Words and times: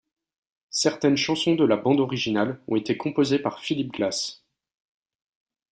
Certaines 0.71 1.15
chansons 1.15 1.53
de 1.53 1.63
la 1.63 1.77
bande 1.77 1.99
originale 1.99 2.59
ont 2.67 2.75
été 2.75 2.97
composées 2.97 3.37
par 3.37 3.59
Philip 3.59 3.91
Glass. 3.93 4.41